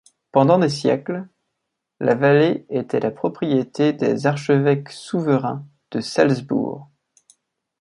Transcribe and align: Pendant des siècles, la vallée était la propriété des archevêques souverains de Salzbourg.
Pendant 0.31 0.57
des 0.57 0.69
siècles, 0.69 1.27
la 1.99 2.15
vallée 2.15 2.65
était 2.71 2.99
la 2.99 3.11
propriété 3.11 3.93
des 3.93 4.25
archevêques 4.25 4.89
souverains 4.91 5.63
de 5.91 6.01
Salzbourg. 6.01 6.89